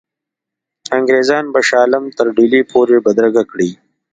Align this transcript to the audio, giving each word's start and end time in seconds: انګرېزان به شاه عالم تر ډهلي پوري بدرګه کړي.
انګرېزان 0.97 1.45
به 1.53 1.59
شاه 1.67 1.81
عالم 1.83 2.05
تر 2.17 2.27
ډهلي 2.35 2.61
پوري 2.71 2.97
بدرګه 3.05 3.43
کړي. 3.51 3.69